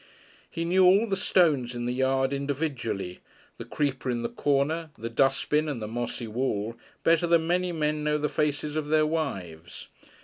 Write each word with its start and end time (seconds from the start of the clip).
He 0.49 0.65
knew 0.65 0.83
all 0.83 1.05
the 1.05 1.15
stones 1.15 1.75
in 1.75 1.85
the 1.85 1.93
yard 1.93 2.33
individually, 2.33 3.19
the 3.59 3.65
creeper 3.65 4.09
in 4.09 4.23
the 4.23 4.29
corner, 4.29 4.89
the 4.97 5.11
dustbin 5.11 5.69
and 5.69 5.79
the 5.79 5.87
mossy 5.87 6.27
wall, 6.27 6.75
better 7.03 7.27
than 7.27 7.45
many 7.45 7.71
men 7.71 8.03
know 8.03 8.17
the 8.17 8.27
faces 8.27 8.75
of 8.75 8.87
their 8.87 9.05
wives. 9.05 9.89